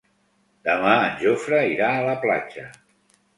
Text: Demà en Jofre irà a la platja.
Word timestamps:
Demà 0.69 0.93
en 1.09 1.19
Jofre 1.25 1.59
irà 1.73 1.91
a 1.99 2.09
la 2.09 2.17
platja. 2.25 2.67